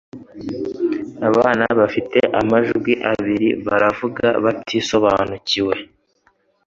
[1.29, 5.75] (Abana bafite amajwi abiri) baravuga batabisobanukiwe